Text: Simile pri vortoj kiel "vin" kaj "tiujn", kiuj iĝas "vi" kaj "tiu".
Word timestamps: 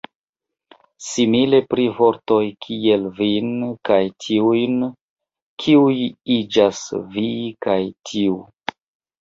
Simile 1.07 1.57
pri 1.73 1.83
vortoj 1.97 2.39
kiel 2.65 3.05
"vin" 3.19 3.51
kaj 3.89 3.99
"tiujn", 4.25 4.81
kiuj 5.65 5.95
iĝas 6.39 6.81
"vi" 7.17 7.27
kaj 7.69 7.81
"tiu". 8.11 8.43